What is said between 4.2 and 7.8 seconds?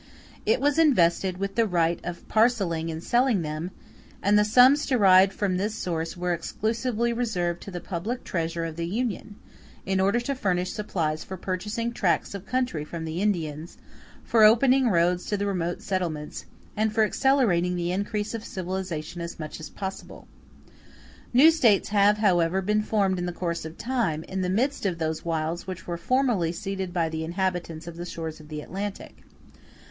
and the sums derived from this source were exclusively reserved to the